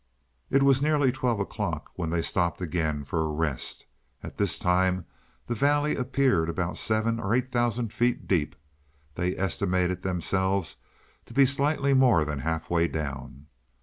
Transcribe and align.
It 0.49 0.63
was 0.63 0.81
nearly 0.81 1.11
twelve 1.11 1.39
o'clock 1.39 1.91
when 1.93 2.09
they 2.09 2.23
stopped 2.23 2.59
again 2.59 3.03
for 3.03 3.31
rest. 3.31 3.85
At 4.23 4.37
this 4.37 4.57
time 4.57 5.05
the 5.45 5.53
valley 5.53 5.95
appeared 5.95 6.49
about 6.49 6.79
seven 6.79 7.19
or 7.19 7.35
eight 7.35 7.51
thousand 7.51 7.93
feet 7.93 8.27
deep: 8.27 8.55
they 9.13 9.37
estimated 9.37 10.01
themselves 10.01 10.77
to 11.27 11.35
be 11.35 11.45
slightly 11.45 11.93
more 11.93 12.25
than 12.25 12.39
half 12.39 12.67
way 12.67 12.87
down. 12.87 13.45